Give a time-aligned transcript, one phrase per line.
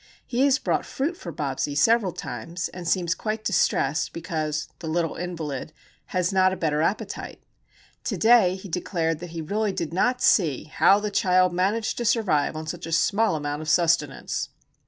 [0.25, 5.13] He has brought fruit for Bobsie several times, and seems quite distressed because "the little
[5.13, 5.73] invalid"
[6.07, 7.43] has not a better appetite.
[8.05, 12.05] To day he declared that he really did not see "how the child managed to
[12.05, 14.49] survive on such a small amount of sustenance."